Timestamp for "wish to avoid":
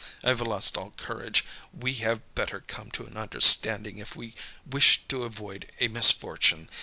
4.65-5.71